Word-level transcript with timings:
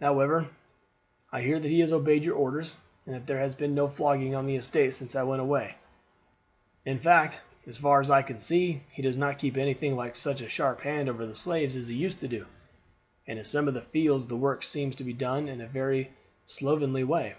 "However, 0.00 0.48
I 1.30 1.42
hear 1.42 1.60
that 1.60 1.68
he 1.70 1.78
has 1.78 1.92
obeyed 1.92 2.24
your 2.24 2.34
orders, 2.34 2.76
and 3.06 3.14
that 3.14 3.28
there 3.28 3.38
has 3.38 3.54
been 3.54 3.76
no 3.76 3.86
flogging 3.86 4.34
on 4.34 4.44
the 4.44 4.56
estate 4.56 4.90
since 4.92 5.14
I 5.14 5.22
went 5.22 5.40
away. 5.40 5.76
In 6.84 6.98
fact, 6.98 7.38
as 7.64 7.78
far 7.78 8.00
as 8.00 8.10
I 8.10 8.22
can 8.22 8.40
see, 8.40 8.82
he 8.90 9.02
does 9.02 9.16
not 9.16 9.38
keep 9.38 9.56
anything 9.56 9.94
like 9.94 10.16
such 10.16 10.40
a 10.40 10.48
sharp 10.48 10.80
hand 10.80 11.08
over 11.08 11.24
the 11.24 11.32
slaves 11.36 11.76
as 11.76 11.86
he 11.86 11.94
used 11.94 12.18
to 12.18 12.26
do; 12.26 12.46
and 13.28 13.38
in 13.38 13.44
some 13.44 13.68
of 13.68 13.74
the 13.74 13.80
fields 13.80 14.26
the 14.26 14.36
work 14.36 14.64
seems 14.64 14.96
to 14.96 15.04
be 15.04 15.12
done 15.12 15.46
in 15.46 15.60
a 15.60 15.68
very 15.68 16.10
slovenly 16.44 17.04
way. 17.04 17.36